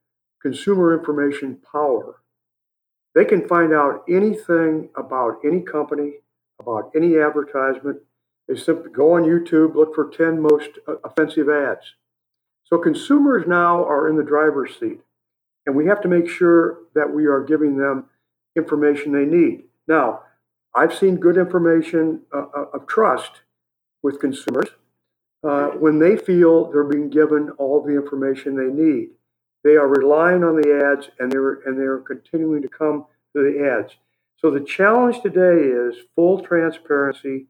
consumer 0.46 0.96
information 0.96 1.58
power. 1.72 2.22
They 3.16 3.26
can 3.26 3.48
find 3.48 3.74
out 3.74 4.04
anything 4.08 4.90
about 4.96 5.40
any 5.44 5.62
company, 5.62 6.20
about 6.60 6.92
any 6.96 7.18
advertisement, 7.18 7.98
they 8.48 8.56
simply 8.56 8.92
go 8.92 9.14
on 9.14 9.24
YouTube, 9.24 9.74
look 9.74 9.96
for 9.96 10.08
10 10.08 10.40
most 10.40 10.70
uh, 10.88 10.98
offensive 11.04 11.50
ads. 11.50 11.96
So 12.64 12.78
consumers 12.78 13.48
now 13.48 13.84
are 13.86 14.08
in 14.08 14.18
the 14.18 14.24
driver's 14.24 14.80
seat, 14.80 15.00
and 15.66 15.76
we 15.76 15.88
have 15.88 16.02
to 16.02 16.08
make 16.08 16.30
sure 16.30 16.82
that 16.94 17.12
we 17.12 17.26
are 17.26 17.42
giving 17.44 17.78
them 17.78 18.06
information 18.56 19.14
they 19.14 19.26
need. 19.26 19.64
Now, 19.88 20.22
I've 20.76 20.94
seen 20.94 21.16
good 21.16 21.38
information 21.38 22.22
uh, 22.32 22.46
uh 22.56 22.66
of 22.76 22.86
trust 22.86 23.32
with 24.04 24.20
consumers 24.20 24.70
uh, 25.44 25.70
when 25.70 25.98
they 25.98 26.16
feel 26.18 26.70
they're 26.70 26.84
being 26.84 27.10
given 27.10 27.50
all 27.58 27.82
the 27.82 27.96
information 27.96 28.56
they 28.56 28.72
need. 28.72 29.10
They 29.66 29.78
are 29.78 29.88
relying 29.88 30.44
on 30.44 30.62
the 30.62 30.94
ads, 30.94 31.10
and 31.18 31.32
they're 31.32 31.56
and 31.66 31.76
they're 31.76 31.98
continuing 31.98 32.62
to 32.62 32.70
come 32.70 33.08
to 33.36 33.42
the 33.42 33.68
ads. 33.68 33.96
So 34.38 34.52
the 34.52 34.60
challenge 34.60 35.24
today 35.24 35.68
is 35.68 35.96
full 36.16 36.42
transparency 36.42 37.48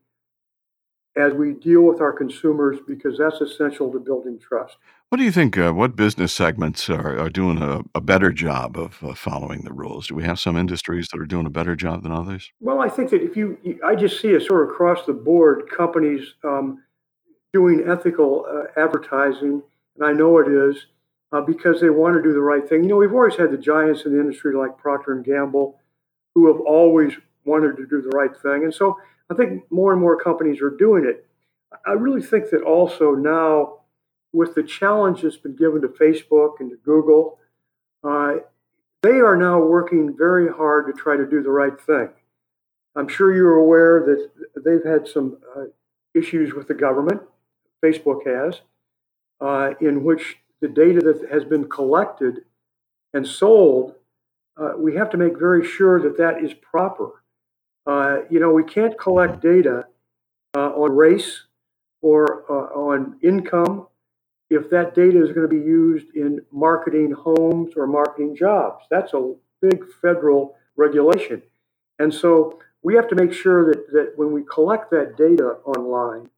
as 1.18 1.34
we 1.34 1.52
deal 1.52 1.82
with 1.82 2.00
our 2.00 2.14
consumers 2.14 2.78
because 2.88 3.18
that's 3.18 3.42
essential 3.42 3.92
to 3.92 4.00
building 4.00 4.40
trust. 4.40 4.78
What 5.10 5.18
do 5.18 5.26
you 5.26 5.32
think? 5.32 5.58
Uh, 5.58 5.74
what 5.74 5.98
business 5.98 6.32
segments 6.32 6.90
are, 6.90 7.20
are 7.20 7.30
doing 7.30 7.62
a, 7.62 7.82
a 7.94 8.02
better 8.02 8.32
job 8.32 8.78
of 8.78 9.04
uh, 9.04 9.14
following 9.14 9.64
the 9.64 9.74
rules? 9.74 10.08
Do 10.08 10.16
we 10.16 10.24
have 10.24 10.40
some 10.40 10.56
industries 10.56 11.10
that 11.12 11.20
are 11.20 11.26
doing 11.26 11.46
a 11.46 11.50
better 11.50 11.76
job 11.76 12.04
than 12.04 12.14
others? 12.14 12.50
Well, 12.62 12.80
I 12.80 12.88
think 12.88 13.10
that 13.10 13.24
if 13.24 13.36
you, 13.36 13.58
I 13.86 13.96
just 13.96 14.22
see 14.22 14.30
it 14.30 14.44
sort 14.44 14.64
of 14.64 14.70
across 14.70 15.06
the 15.06 15.14
board, 15.14 15.70
companies 15.70 16.36
um, 16.46 16.82
doing 17.52 17.84
ethical 17.86 18.46
uh, 18.50 18.80
advertising, 18.80 19.62
and 19.98 20.06
I 20.06 20.14
know 20.14 20.38
it 20.38 20.48
is 20.48 20.86
uh, 21.32 21.42
because 21.42 21.82
they 21.82 21.90
want 21.90 22.16
to 22.16 22.22
do 22.22 22.34
the 22.34 22.42
right 22.42 22.68
thing. 22.68 22.84
You 22.84 22.90
know, 22.90 22.98
we've 22.98 23.14
always 23.14 23.36
had 23.36 23.52
the 23.52 23.58
giants 23.58 24.06
in 24.06 24.14
the 24.14 24.20
industry 24.20 24.56
like 24.56 24.78
Procter 24.78 25.14
and 25.14 25.26
Gamble, 25.26 25.80
who 26.34 26.48
have 26.48 26.62
always 26.62 27.14
wanted 27.46 27.78
to 27.78 27.86
do 27.86 28.02
the 28.02 28.10
right 28.10 28.36
thing, 28.36 28.64
and 28.64 28.74
so 28.74 28.98
I 29.30 29.34
think 29.34 29.64
more 29.72 29.92
and 29.92 30.02
more 30.02 30.22
companies 30.22 30.62
are 30.62 30.70
doing 30.70 31.06
it. 31.06 31.26
I 31.86 31.94
really 31.94 32.22
think 32.22 32.50
that 32.52 32.62
also 32.62 33.12
now, 33.12 33.80
with 34.34 34.56
the 34.56 34.64
challenge 34.64 35.22
that's 35.22 35.38
been 35.38 35.56
given 35.56 35.82
to 35.82 35.88
Facebook 35.88 36.60
and 36.60 36.70
to 36.70 36.78
Google, 36.78 37.40
uh, 38.04 38.36
they 39.02 39.20
are 39.20 39.36
now 39.36 39.60
working 39.60 40.16
very 40.18 40.52
hard 40.52 40.88
to 40.88 40.94
try 40.94 41.16
to 41.16 41.26
do 41.26 41.42
the 41.42 41.52
right 41.52 41.80
thing. 41.80 42.10
I'm 42.96 43.08
sure 43.08 43.36
you're 43.36 43.58
aware 43.58 44.04
that 44.06 44.64
they've 44.64 44.84
had 44.84 45.08
some 45.08 45.38
uh, 45.56 45.66
issues 46.14 46.54
with 46.54 46.68
the 46.68 46.74
government, 46.74 47.22
Facebook 47.84 48.26
has, 48.26 48.62
uh, 49.42 49.74
in 49.82 50.04
which 50.04 50.38
the 50.66 50.74
data 50.74 51.00
that 51.00 51.30
has 51.32 51.46
been 51.46 51.70
collected 51.70 52.42
and 53.14 53.26
sold, 53.28 53.94
uh, 54.58 54.74
we 54.78 54.96
have 54.96 55.12
to 55.12 55.18
make 55.18 55.38
very 55.38 55.66
sure 55.66 56.02
that 56.02 56.18
that 56.18 56.44
is 56.44 56.54
proper. 56.56 57.24
Uh, 57.86 58.22
you 58.32 58.40
know, 58.40 58.52
we 58.52 58.64
can't 58.64 58.98
collect 58.98 59.42
data 59.42 59.86
uh, 60.58 60.70
on 60.70 60.96
race 60.96 61.44
or 62.02 62.46
uh, 62.50 62.74
on 62.74 63.20
income 63.22 63.88
if 64.50 64.70
that 64.72 64.96
data 64.96 65.22
is 65.24 65.32
going 65.34 65.48
to 65.48 65.56
be 65.56 65.64
used 65.64 66.16
in 66.16 66.40
marketing 66.52 67.12
homes 67.12 67.74
or 67.76 67.86
marketing 67.86 68.36
jobs. 68.36 68.86
That's 68.90 69.14
a 69.14 69.36
big 69.62 69.84
federal 70.02 70.56
regulation. 70.78 71.44
And 72.00 72.12
so 72.12 72.60
we 72.82 72.96
have 72.96 73.08
to 73.10 73.16
make 73.16 73.34
sure 73.34 73.70
that, 73.70 73.92
that 73.92 74.14
when 74.16 74.32
we 74.32 74.44
collect 74.44 74.90
that 74.92 75.16
data 75.16 75.58
online, 75.64 76.30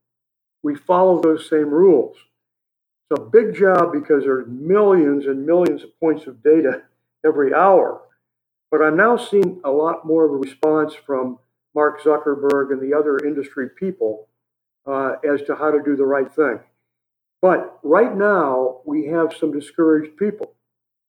we 0.63 0.75
follow 0.75 1.21
those 1.21 1.49
same 1.49 1.69
rules. 1.69 2.17
It's 3.09 3.21
a 3.21 3.25
big 3.25 3.55
job 3.55 3.93
because 3.93 4.23
there's 4.23 4.47
millions 4.47 5.27
and 5.27 5.45
millions 5.45 5.83
of 5.83 5.97
points 5.99 6.27
of 6.27 6.43
data 6.43 6.81
every 7.25 7.53
hour. 7.53 8.01
But 8.69 8.81
I'm 8.81 8.97
now 8.97 9.15
seeing 9.15 9.61
a 9.63 9.71
lot 9.71 10.05
more 10.05 10.25
of 10.25 10.31
a 10.31 10.37
response 10.37 10.93
from 10.93 11.39
Mark 11.73 12.01
Zuckerberg 12.01 12.71
and 12.71 12.81
the 12.81 12.97
other 12.97 13.17
industry 13.19 13.69
people 13.69 14.27
uh, 14.85 15.13
as 15.23 15.41
to 15.43 15.55
how 15.55 15.71
to 15.71 15.81
do 15.81 15.95
the 15.95 16.05
right 16.05 16.29
thing. 16.29 16.59
But 17.41 17.79
right 17.83 18.15
now, 18.15 18.81
we 18.85 19.05
have 19.05 19.33
some 19.33 19.51
discouraged 19.51 20.17
people, 20.17 20.53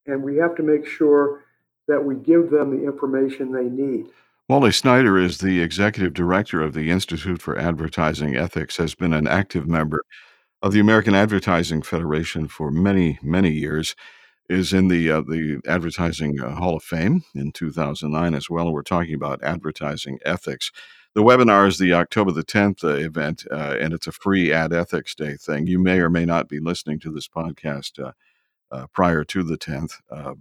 and 0.06 0.22
we 0.22 0.36
have 0.36 0.54
to 0.56 0.62
make 0.62 0.86
sure 0.86 1.44
that 1.88 2.04
we 2.04 2.14
give 2.16 2.50
them 2.50 2.76
the 2.76 2.84
information 2.84 3.50
they 3.50 3.64
need. 3.64 4.06
Wally 4.48 4.72
Snyder 4.72 5.18
is 5.18 5.38
the 5.38 5.60
executive 5.60 6.14
director 6.14 6.62
of 6.62 6.74
the 6.74 6.90
Institute 6.90 7.40
for 7.42 7.58
Advertising 7.58 8.36
Ethics, 8.36 8.76
has 8.76 8.94
been 8.94 9.12
an 9.12 9.26
active 9.26 9.66
member 9.66 10.02
of 10.62 10.72
the 10.72 10.80
American 10.80 11.14
Advertising 11.14 11.82
Federation 11.82 12.48
for 12.48 12.70
many, 12.70 13.18
many 13.22 13.50
years 13.50 13.94
is 14.48 14.72
in 14.72 14.88
the 14.88 15.10
uh, 15.10 15.20
the 15.20 15.60
Advertising 15.66 16.40
uh, 16.40 16.54
Hall 16.54 16.76
of 16.76 16.82
Fame 16.82 17.22
in 17.34 17.52
2009 17.52 18.34
as 18.34 18.50
well. 18.50 18.66
And 18.66 18.74
we're 18.74 18.82
talking 18.82 19.14
about 19.14 19.42
advertising 19.42 20.18
ethics. 20.24 20.72
The 21.14 21.22
webinar 21.22 21.66
is 21.68 21.78
the 21.78 21.92
October 21.92 22.32
the 22.32 22.44
10th 22.44 22.84
uh, 22.84 22.88
event, 22.88 23.44
uh, 23.50 23.76
and 23.80 23.92
it's 23.92 24.06
a 24.06 24.12
free 24.12 24.52
Ad 24.52 24.72
Ethics 24.72 25.14
Day 25.14 25.34
thing. 25.34 25.66
You 25.66 25.78
may 25.78 26.00
or 26.00 26.10
may 26.10 26.24
not 26.24 26.48
be 26.48 26.60
listening 26.60 26.98
to 27.00 27.12
this 27.12 27.28
podcast 27.28 28.02
uh, 28.02 28.12
uh, 28.70 28.86
prior 28.92 29.24
to 29.24 29.42
the 29.42 29.56
10th, 29.56 29.94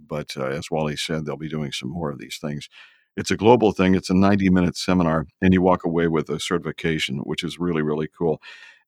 but 0.06 0.36
as 0.36 0.70
Wally 0.70 0.96
said, 0.96 1.24
they'll 1.24 1.36
be 1.36 1.48
doing 1.48 1.72
some 1.72 1.90
more 1.90 2.10
of 2.10 2.18
these 2.18 2.38
things. 2.38 2.68
It's 3.16 3.30
a 3.30 3.36
global 3.36 3.72
thing. 3.72 3.94
It's 3.94 4.10
a 4.10 4.14
90 4.14 4.50
minute 4.50 4.76
seminar, 4.76 5.26
and 5.42 5.52
you 5.52 5.62
walk 5.62 5.84
away 5.84 6.06
with 6.06 6.28
a 6.28 6.38
certification, 6.38 7.18
which 7.18 7.42
is 7.42 7.58
really, 7.58 7.82
really 7.82 8.06
cool. 8.06 8.40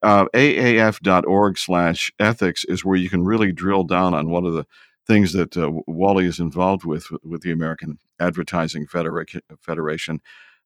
Uh, 0.03 0.27
AAF.org 0.35 1.59
slash 1.59 2.11
ethics 2.19 2.65
is 2.65 2.85
where 2.85 2.97
you 2.97 3.11
can 3.11 3.25
really 3.25 3.53
drill 3.53 3.85
down 3.85 4.15
on 4.15 4.31
one 4.31 4.47
of 4.47 4.55
the 4.55 4.67
things 5.07 5.33
that 5.33 5.57
uh, 5.57 5.71
Wally 5.87 6.27
is 6.27 6.39
involved 6.39 6.85
with 6.85 7.07
with 7.23 7.43
the 7.43 7.51
American 7.51 7.99
Advertising 8.19 8.87
Federation. 8.87 10.21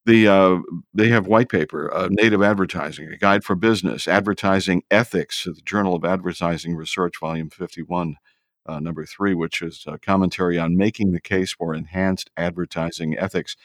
The 0.06 0.28
uh, 0.28 0.58
they 0.92 1.08
have 1.08 1.26
white 1.26 1.48
paper, 1.48 1.92
uh, 1.92 2.08
native 2.10 2.42
advertising, 2.42 3.08
a 3.08 3.16
guide 3.16 3.42
for 3.42 3.56
business, 3.56 4.06
advertising 4.06 4.82
ethics, 4.90 5.44
the 5.44 5.54
Journal 5.64 5.96
of 5.96 6.04
Advertising 6.04 6.76
Research, 6.76 7.14
Volume 7.18 7.50
Fifty 7.50 7.82
One. 7.82 8.16
Uh, 8.66 8.80
number 8.80 9.04
three, 9.04 9.34
which 9.34 9.60
is 9.60 9.84
a 9.86 9.98
commentary 9.98 10.58
on 10.58 10.74
making 10.74 11.12
the 11.12 11.20
case 11.20 11.52
for 11.52 11.74
enhanced 11.74 12.30
advertising 12.36 13.14
ethics. 13.18 13.56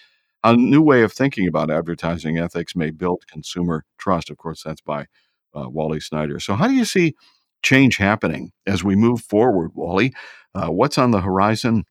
A 0.44 0.56
new 0.56 0.82
way 0.82 1.04
of 1.04 1.14
thinking 1.14 1.48
about 1.48 1.72
advertising 1.72 2.38
ethics 2.38 2.76
may 2.76 2.92
build 2.92 3.26
consumer 3.28 3.86
trust. 3.98 4.30
Of 4.30 4.38
course, 4.38 4.64
that's 4.64 4.82
by 4.82 5.08
uh, 5.56 5.70
Wally 5.70 6.00
Snyder. 6.00 6.40
So, 6.40 6.56
how 6.56 6.68
do 6.68 6.74
you 6.74 6.86
see 6.86 7.16
change 7.62 7.98
happening 7.98 8.52
as 8.66 8.84
we 8.84 8.96
move 8.96 9.22
forward, 9.22 9.72
Wally? 9.74 10.14
Uh, 10.56 10.68
what's 10.68 10.98
on 10.98 11.12
the 11.12 11.22
horizon 11.22 11.86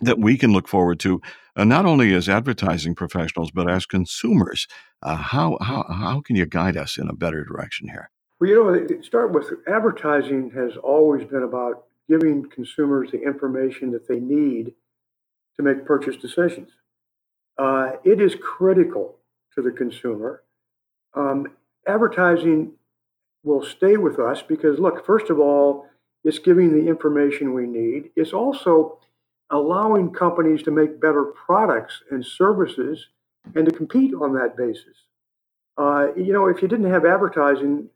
that 0.00 0.18
we 0.18 0.36
can 0.36 0.52
look 0.52 0.68
forward 0.68 0.98
to, 1.00 1.20
uh, 1.56 1.64
not 1.64 1.86
only 1.86 2.14
as 2.14 2.28
advertising 2.28 2.94
professionals, 2.94 3.50
but 3.50 3.70
as 3.70 3.86
consumers? 3.86 4.66
Uh, 5.02 5.16
how, 5.16 5.58
how, 5.60 5.84
how 5.88 6.20
can 6.20 6.36
you 6.36 6.46
guide 6.46 6.76
us 6.76 6.98
in 6.98 7.08
a 7.08 7.14
better 7.14 7.44
direction 7.44 7.88
here? 7.88 8.10
Well, 8.40 8.50
you 8.50 8.56
know, 8.56 9.02
start 9.02 9.32
with 9.32 9.50
advertising 9.68 10.50
has 10.54 10.76
always 10.76 11.26
been 11.26 11.42
about 11.42 11.84
giving 12.08 12.48
consumers 12.48 13.10
the 13.10 13.22
information 13.22 13.92
that 13.92 14.08
they 14.08 14.18
need 14.18 14.72
to 15.56 15.62
make 15.62 15.84
purchase 15.84 16.16
decisions. 16.16 16.70
Uh, 17.58 17.92
it 18.04 18.20
is 18.20 18.34
critical 18.34 19.18
to 19.54 19.62
the 19.62 19.70
consumer. 19.70 20.42
Um, 21.14 21.48
advertising 21.86 22.72
will 23.42 23.64
stay 23.64 23.96
with 23.96 24.18
us 24.18 24.42
because, 24.42 24.78
look, 24.78 25.04
first 25.04 25.30
of 25.30 25.38
all, 25.38 25.86
it's 26.24 26.38
giving 26.38 26.72
the 26.72 26.88
information 26.88 27.54
we 27.54 27.66
need. 27.66 28.10
It's 28.16 28.32
also 28.32 28.98
allowing 29.50 30.12
companies 30.12 30.62
to 30.64 30.70
make 30.70 31.00
better 31.00 31.24
products 31.24 32.02
and 32.10 32.24
services 32.24 33.08
and 33.54 33.66
to 33.66 33.72
compete 33.72 34.14
on 34.14 34.34
that 34.34 34.56
basis. 34.56 34.96
Uh, 35.76 36.08
you 36.16 36.32
know, 36.32 36.46
if 36.46 36.60
you 36.60 36.68
didn't 36.68 36.90
have 36.90 37.06
advertising, 37.06 37.88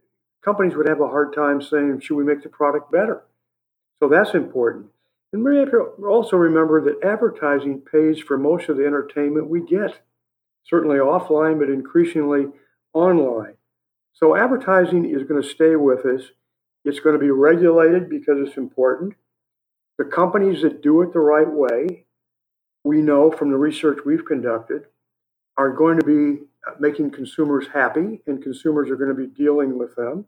companies 0.43 0.75
would 0.75 0.89
have 0.89 1.01
a 1.01 1.09
hard 1.09 1.35
time 1.35 1.61
saying, 1.61 2.01
should 2.01 2.17
we 2.17 2.25
make 2.25 2.43
the 2.43 2.49
product 2.49 2.91
better? 2.91 3.23
So 4.01 4.09
that's 4.09 4.35
important. 4.35 4.87
And 5.33 5.45
we 5.45 5.59
have 5.59 5.71
to 5.73 5.93
also 6.07 6.37
remember 6.37 6.81
that 6.83 7.07
advertising 7.07 7.81
pays 7.81 8.21
for 8.21 8.39
most 8.39 8.69
of 8.69 8.77
the 8.77 8.87
entertainment 8.87 9.49
we 9.49 9.61
get, 9.61 10.01
certainly 10.65 10.99
offline, 10.99 11.59
but 11.59 11.69
increasingly 11.69 12.47
online. 12.93 13.55
So 14.15 14.37
advertising 14.37 15.05
is 15.11 15.25
going 15.25 15.43
to 15.43 15.49
stay 15.49 15.77
with 15.77 16.07
us. 16.07 16.23
It's 16.85 17.01
going 17.01 17.15
to 17.15 17.21
be 17.21 17.31
regulated 17.31 18.09
because 18.09 18.37
it's 18.39 18.57
important. 18.57 19.15
The 19.99 20.05
companies 20.05 20.63
that 20.63 20.83
do 20.83 21.03
it 21.03 21.13
the 21.13 21.21
right 21.21 21.51
way, 21.51 22.07
we 22.85 23.03
know 23.03 23.31
from 23.31 23.51
the 23.51 23.57
research 23.57 23.99
we've 24.07 24.25
conducted, 24.25 24.87
are 25.57 25.71
going 25.71 25.99
to 25.99 26.05
be 26.05 26.45
uh, 26.67 26.75
making 26.79 27.11
consumers 27.11 27.67
happy, 27.73 28.21
and 28.27 28.43
consumers 28.43 28.91
are 28.91 28.97
going 28.97 29.15
to 29.15 29.21
be 29.21 29.27
dealing 29.27 29.79
with 29.79 29.95
them. 29.97 30.27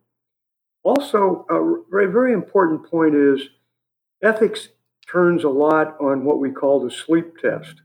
Also, 0.83 1.45
a 1.51 1.91
very, 1.91 2.07
very 2.07 2.33
important 2.33 2.89
point 2.89 3.15
is 3.15 3.49
ethics 4.23 4.69
turns 5.11 5.45
a 5.45 5.49
lot 5.49 5.97
on 6.01 6.25
what 6.25 6.39
we 6.39 6.51
call 6.51 6.81
the 6.81 6.91
sleep 6.91 7.39
test. 7.39 7.83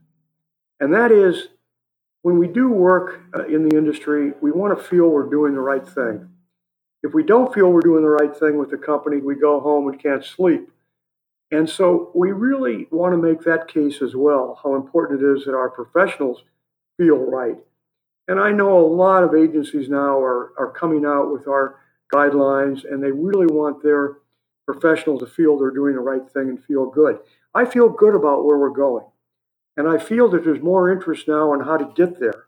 And 0.80 0.92
that 0.94 1.12
is 1.12 1.48
when 2.22 2.38
we 2.38 2.46
do 2.46 2.70
work 2.70 3.20
uh, 3.34 3.46
in 3.46 3.68
the 3.68 3.76
industry, 3.76 4.32
we 4.40 4.50
want 4.50 4.76
to 4.76 4.82
feel 4.82 5.08
we're 5.08 5.28
doing 5.28 5.54
the 5.54 5.60
right 5.60 5.86
thing. 5.86 6.28
If 7.02 7.14
we 7.14 7.24
don't 7.24 7.52
feel 7.52 7.70
we're 7.70 7.80
doing 7.80 8.02
the 8.02 8.08
right 8.08 8.34
thing 8.34 8.58
with 8.58 8.70
the 8.70 8.78
company, 8.78 9.18
we 9.18 9.34
go 9.34 9.60
home 9.60 9.88
and 9.88 10.00
can't 10.00 10.24
sleep. 10.24 10.70
And 11.50 11.68
so 11.68 12.10
we 12.14 12.32
really 12.32 12.86
want 12.90 13.12
to 13.12 13.18
make 13.18 13.42
that 13.42 13.68
case 13.68 14.00
as 14.00 14.14
well 14.14 14.58
how 14.62 14.74
important 14.74 15.20
it 15.20 15.36
is 15.36 15.44
that 15.44 15.54
our 15.54 15.68
professionals 15.68 16.44
feel 16.96 17.18
right. 17.18 17.56
And 18.28 18.40
I 18.40 18.52
know 18.52 18.78
a 18.78 18.86
lot 18.86 19.24
of 19.24 19.34
agencies 19.34 19.88
now 19.88 20.18
are, 20.18 20.52
are 20.56 20.70
coming 20.70 21.04
out 21.04 21.30
with 21.30 21.48
our 21.48 21.80
guidelines 22.14 22.90
and 22.90 23.02
they 23.02 23.10
really 23.10 23.46
want 23.46 23.82
their 23.82 24.18
professionals 24.64 25.20
to 25.20 25.26
feel 25.26 25.58
they're 25.58 25.70
doing 25.70 25.94
the 25.94 26.00
right 26.00 26.22
thing 26.30 26.48
and 26.48 26.64
feel 26.64 26.86
good. 26.86 27.18
I 27.54 27.64
feel 27.64 27.88
good 27.88 28.14
about 28.14 28.44
where 28.44 28.56
we're 28.56 28.70
going. 28.70 29.04
And 29.76 29.88
I 29.88 29.98
feel 29.98 30.28
that 30.30 30.44
there's 30.44 30.62
more 30.62 30.90
interest 30.90 31.28
now 31.28 31.52
on 31.52 31.60
how 31.60 31.76
to 31.76 31.92
get 31.94 32.20
there. 32.20 32.44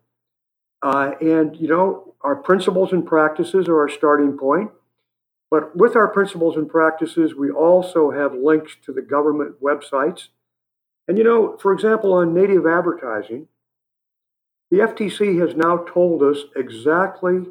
Uh, 0.83 1.13
and, 1.21 1.57
you 1.57 1.69
know, 1.69 2.15
our 2.21 2.37
principles 2.37 2.93
and 2.93 3.07
practices 3.07 3.69
are 3.69 3.79
our 3.81 3.89
starting 3.89 4.37
point. 4.37 4.71
But 5.51 5.77
with 5.77 5.97
our 5.97 6.09
principles 6.09 6.57
and 6.57 6.69
practices, 6.69 7.35
we 7.35 7.51
also 7.51 8.11
have 8.11 8.35
links 8.35 8.77
to 8.85 8.93
the 8.93 9.03
government 9.03 9.63
websites. 9.63 10.29
And, 11.07 11.17
you 11.17 11.25
know, 11.25 11.57
for 11.59 11.73
example, 11.73 12.13
on 12.13 12.35
native 12.35 12.67
advertising, 12.67 13.49
the 14.71 14.79
FTC 14.79 15.41
has 15.41 15.55
now 15.55 15.85
told 15.87 16.23
us 16.23 16.45
exactly 16.57 17.45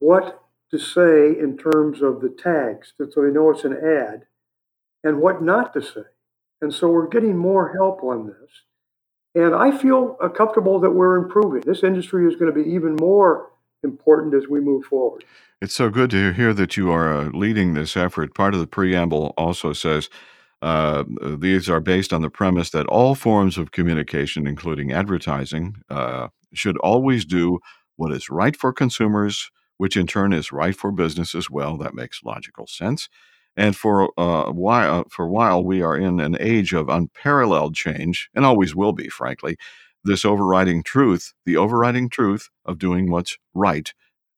what 0.00 0.42
to 0.70 0.78
say 0.78 1.38
in 1.38 1.56
terms 1.56 2.02
of 2.02 2.20
the 2.20 2.28
tags, 2.28 2.92
so 2.98 3.22
they 3.22 3.30
know 3.30 3.50
it's 3.50 3.64
an 3.64 3.72
ad, 3.72 4.26
and 5.02 5.20
what 5.20 5.42
not 5.42 5.72
to 5.72 5.80
say. 5.80 6.02
And 6.60 6.74
so 6.74 6.88
we're 6.88 7.08
getting 7.08 7.36
more 7.36 7.72
help 7.74 8.02
on 8.02 8.26
this. 8.26 8.50
And 9.34 9.54
I 9.54 9.76
feel 9.76 10.16
uh, 10.20 10.28
comfortable 10.28 10.78
that 10.80 10.90
we're 10.90 11.16
improving. 11.16 11.62
This 11.62 11.82
industry 11.82 12.26
is 12.26 12.36
going 12.36 12.52
to 12.54 12.64
be 12.64 12.70
even 12.70 12.94
more 12.96 13.50
important 13.82 14.34
as 14.34 14.48
we 14.48 14.60
move 14.60 14.84
forward. 14.84 15.24
It's 15.60 15.74
so 15.74 15.90
good 15.90 16.10
to 16.10 16.32
hear 16.32 16.52
that 16.54 16.76
you 16.76 16.90
are 16.90 17.12
uh, 17.12 17.24
leading 17.32 17.74
this 17.74 17.96
effort. 17.96 18.34
Part 18.34 18.54
of 18.54 18.60
the 18.60 18.66
preamble 18.66 19.34
also 19.36 19.72
says 19.72 20.08
uh, 20.62 21.04
these 21.38 21.68
are 21.68 21.80
based 21.80 22.12
on 22.12 22.22
the 22.22 22.30
premise 22.30 22.70
that 22.70 22.86
all 22.86 23.14
forms 23.14 23.58
of 23.58 23.72
communication, 23.72 24.46
including 24.46 24.92
advertising, 24.92 25.76
uh, 25.90 26.28
should 26.52 26.78
always 26.78 27.24
do 27.24 27.58
what 27.96 28.12
is 28.12 28.30
right 28.30 28.56
for 28.56 28.72
consumers, 28.72 29.50
which 29.76 29.96
in 29.96 30.06
turn 30.06 30.32
is 30.32 30.52
right 30.52 30.76
for 30.76 30.90
business 30.90 31.34
as 31.34 31.50
well. 31.50 31.76
That 31.76 31.94
makes 31.94 32.22
logical 32.24 32.66
sense. 32.66 33.08
And 33.56 33.76
for 33.76 34.10
uh, 34.18 34.50
while, 34.50 35.00
uh, 35.00 35.04
for 35.10 35.24
a 35.26 35.30
while, 35.30 35.62
we 35.62 35.82
are 35.82 35.96
in 35.96 36.20
an 36.20 36.36
age 36.40 36.72
of 36.72 36.88
unparalleled 36.88 37.74
change, 37.74 38.28
and 38.34 38.44
always 38.44 38.74
will 38.74 38.92
be, 38.92 39.08
frankly. 39.08 39.56
This 40.02 40.24
overriding 40.24 40.82
truth, 40.82 41.32
the 41.46 41.56
overriding 41.56 42.10
truth 42.10 42.50
of 42.66 42.78
doing 42.78 43.10
what's 43.10 43.38
right, 43.54 43.92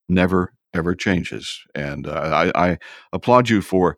never 0.09 0.52
ever 0.74 0.94
changes. 0.94 1.64
And 1.74 2.07
uh, 2.07 2.50
I, 2.55 2.68
I, 2.70 2.79
applaud 3.12 3.48
you 3.48 3.62
for 3.62 3.96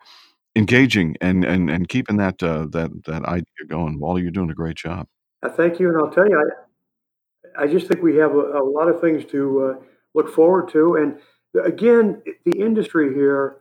engaging 0.57 1.17
and 1.21 1.45
and 1.45 1.69
and 1.69 1.89
keeping 1.89 2.17
that 2.19 2.43
uh, 2.43 2.67
that 2.71 3.05
that 3.07 3.25
idea 3.25 3.67
going. 3.67 3.99
Wally, 3.99 4.23
you're 4.23 4.31
doing 4.31 4.51
a 4.51 4.55
great 4.55 4.77
job. 4.77 5.09
I 5.43 5.49
thank 5.49 5.79
you, 5.79 5.89
and 5.89 5.99
I'll 5.99 6.11
tell 6.11 6.29
you, 6.29 6.53
I, 7.57 7.65
I 7.65 7.67
just 7.67 7.87
think 7.87 8.03
we 8.03 8.17
have 8.17 8.33
a, 8.33 8.61
a 8.61 8.65
lot 8.65 8.89
of 8.89 9.01
things 9.01 9.25
to 9.27 9.65
uh, 9.65 9.85
look 10.15 10.33
forward 10.33 10.69
to, 10.73 10.95
and 10.97 11.19
again, 11.65 12.23
the 12.45 12.59
industry 12.59 13.15
here 13.15 13.59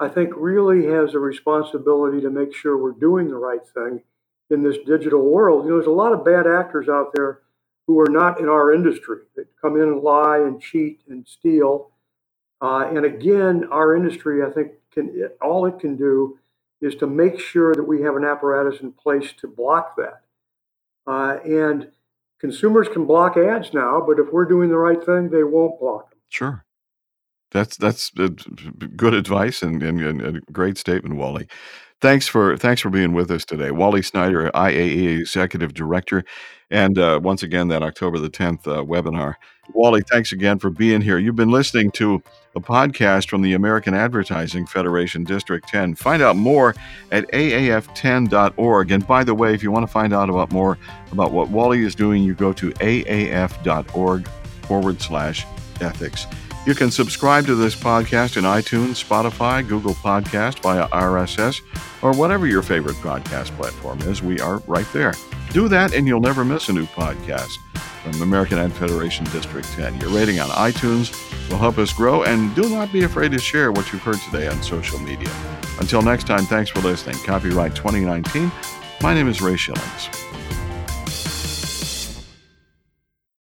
I 0.00 0.08
think 0.08 0.32
really 0.34 0.86
has 0.86 1.14
a 1.14 1.18
responsibility 1.18 2.22
to 2.22 2.30
make 2.30 2.54
sure 2.54 2.78
we're 2.78 2.92
doing 2.92 3.28
the 3.28 3.36
right 3.36 3.60
thing 3.74 4.00
in 4.48 4.62
this 4.62 4.78
digital 4.86 5.22
world. 5.22 5.64
You 5.64 5.70
know, 5.70 5.76
there's 5.76 5.86
a 5.86 5.90
lot 5.90 6.14
of 6.14 6.24
bad 6.24 6.46
actors 6.46 6.88
out 6.88 7.12
there 7.14 7.40
who 7.86 8.00
are 8.00 8.08
not 8.08 8.40
in 8.40 8.48
our 8.48 8.72
industry 8.72 9.18
that 9.36 9.46
come 9.60 9.76
in 9.76 9.82
and 9.82 10.00
lie 10.00 10.38
and 10.38 10.60
cheat 10.60 11.02
and 11.08 11.26
steal. 11.28 11.90
Uh, 12.62 12.88
and 12.94 13.04
again, 13.04 13.68
our 13.70 13.94
industry, 13.94 14.42
I 14.42 14.50
think, 14.50 14.72
can 14.92 15.28
all 15.42 15.66
it 15.66 15.78
can 15.78 15.96
do 15.96 16.38
is 16.80 16.94
to 16.96 17.06
make 17.06 17.38
sure 17.38 17.74
that 17.74 17.82
we 17.82 18.00
have 18.02 18.16
an 18.16 18.24
apparatus 18.24 18.80
in 18.80 18.92
place 18.92 19.32
to 19.40 19.46
block 19.46 19.96
that. 19.96 20.22
Uh, 21.06 21.38
and 21.44 21.90
consumers 22.40 22.88
can 22.88 23.04
block 23.04 23.36
ads 23.36 23.74
now, 23.74 24.02
but 24.04 24.18
if 24.18 24.32
we're 24.32 24.46
doing 24.46 24.70
the 24.70 24.78
right 24.78 25.04
thing, 25.04 25.28
they 25.28 25.44
won't 25.44 25.78
block 25.78 26.10
them. 26.10 26.18
Sure. 26.30 26.64
That's 27.50 27.76
that's 27.76 28.10
good 28.10 29.14
advice 29.14 29.62
and, 29.62 29.82
and, 29.82 30.00
and, 30.00 30.36
a 30.36 30.40
great 30.52 30.78
statement, 30.78 31.16
Wally. 31.16 31.48
Thanks 32.00 32.26
for 32.26 32.56
thanks 32.56 32.80
for 32.80 32.90
being 32.90 33.12
with 33.12 33.30
us 33.30 33.44
today, 33.44 33.70
Wally 33.70 34.02
Snyder, 34.02 34.50
IAE 34.54 35.20
Executive 35.20 35.74
Director, 35.74 36.24
and 36.70 36.98
uh, 36.98 37.20
once 37.22 37.42
again 37.42 37.68
that 37.68 37.82
October 37.82 38.18
the 38.18 38.30
tenth 38.30 38.66
uh, 38.66 38.82
webinar. 38.84 39.34
Wally, 39.74 40.02
thanks 40.10 40.32
again 40.32 40.58
for 40.58 40.70
being 40.70 41.00
here. 41.00 41.18
You've 41.18 41.36
been 41.36 41.50
listening 41.50 41.90
to 41.92 42.22
a 42.56 42.60
podcast 42.60 43.28
from 43.28 43.42
the 43.42 43.52
American 43.52 43.94
Advertising 43.94 44.66
Federation 44.66 45.24
District 45.24 45.68
10. 45.68 45.94
Find 45.94 46.22
out 46.22 46.36
more 46.36 46.74
at 47.12 47.30
aaf10.org. 47.30 48.90
And 48.90 49.06
by 49.06 49.22
the 49.22 49.34
way, 49.34 49.54
if 49.54 49.62
you 49.62 49.70
want 49.70 49.84
to 49.84 49.92
find 49.92 50.12
out 50.12 50.28
about 50.28 50.50
more 50.50 50.78
about 51.12 51.32
what 51.32 51.50
Wally 51.50 51.84
is 51.84 51.94
doing, 51.94 52.22
you 52.22 52.34
go 52.34 52.52
to 52.54 52.70
aaf.org 52.72 54.28
forward 54.62 55.00
slash 55.00 55.46
ethics. 55.80 56.26
You 56.66 56.74
can 56.74 56.90
subscribe 56.90 57.46
to 57.46 57.54
this 57.54 57.74
podcast 57.74 58.36
in 58.36 58.44
iTunes, 58.44 59.02
Spotify, 59.02 59.66
Google 59.66 59.94
Podcast 59.94 60.60
via 60.60 60.86
RSS, 60.88 61.62
or 62.02 62.12
whatever 62.12 62.46
your 62.46 62.62
favorite 62.62 62.96
podcast 62.96 63.56
platform 63.56 64.00
is. 64.02 64.22
We 64.22 64.40
are 64.40 64.58
right 64.66 64.86
there. 64.92 65.14
Do 65.52 65.68
that, 65.68 65.94
and 65.94 66.06
you'll 66.06 66.20
never 66.20 66.44
miss 66.44 66.68
a 66.68 66.74
new 66.74 66.84
podcast 66.86 67.56
from 68.02 68.20
American 68.20 68.58
Ad 68.58 68.72
Federation 68.74 69.24
District 69.26 69.66
10. 69.68 70.00
Your 70.00 70.10
rating 70.10 70.38
on 70.38 70.50
iTunes 70.50 71.10
will 71.48 71.56
help 71.58 71.78
us 71.78 71.94
grow, 71.94 72.24
and 72.24 72.54
do 72.54 72.68
not 72.68 72.92
be 72.92 73.04
afraid 73.04 73.32
to 73.32 73.38
share 73.38 73.72
what 73.72 73.90
you've 73.90 74.02
heard 74.02 74.20
today 74.30 74.46
on 74.46 74.62
social 74.62 74.98
media. 74.98 75.32
Until 75.80 76.02
next 76.02 76.26
time, 76.26 76.44
thanks 76.44 76.70
for 76.70 76.80
listening. 76.80 77.16
Copyright 77.24 77.74
2019. 77.74 78.52
My 79.00 79.14
name 79.14 79.28
is 79.28 79.40
Ray 79.40 79.54
Schilens. 79.54 80.29